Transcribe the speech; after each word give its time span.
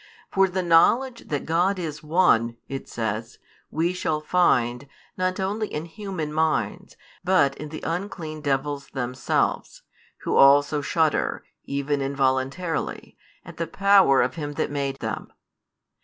For 0.31 0.47
the 0.47 0.63
knowledge 0.63 1.27
that 1.27 1.45
God 1.45 1.77
is 1.77 2.01
One, 2.01 2.57
it 2.67 2.87
says, 2.89 3.37
we 3.69 3.93
shall 3.93 4.19
find, 4.19 4.87
not 5.15 5.39
only 5.39 5.67
in 5.67 5.85
human 5.85 6.33
minds, 6.33 6.97
but 7.23 7.55
in 7.59 7.69
the 7.69 7.83
unclean 7.83 8.41
devils 8.41 8.87
themselves; 8.87 9.83
who 10.21 10.35
also 10.37 10.81
shudder, 10.81 11.43
even 11.65 12.01
involuntarily, 12.01 13.15
at 13.45 13.57
the 13.57 13.67
power 13.67 14.23
of 14.23 14.33
Him 14.33 14.53
that 14.53 14.71
made 14.71 14.97
them. 15.01 15.31